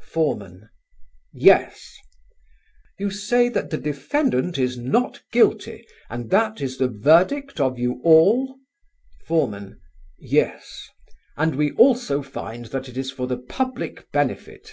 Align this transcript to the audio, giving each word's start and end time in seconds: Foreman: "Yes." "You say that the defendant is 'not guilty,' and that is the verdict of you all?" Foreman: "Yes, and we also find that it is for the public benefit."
Foreman: 0.00 0.68
"Yes." 1.32 1.96
"You 3.00 3.10
say 3.10 3.48
that 3.48 3.70
the 3.70 3.76
defendant 3.76 4.56
is 4.56 4.78
'not 4.78 5.20
guilty,' 5.32 5.84
and 6.08 6.30
that 6.30 6.60
is 6.60 6.78
the 6.78 6.86
verdict 6.86 7.58
of 7.58 7.80
you 7.80 8.00
all?" 8.04 8.54
Foreman: 9.26 9.80
"Yes, 10.16 10.88
and 11.36 11.56
we 11.56 11.72
also 11.72 12.22
find 12.22 12.66
that 12.66 12.88
it 12.88 12.96
is 12.96 13.10
for 13.10 13.26
the 13.26 13.38
public 13.38 14.08
benefit." 14.12 14.70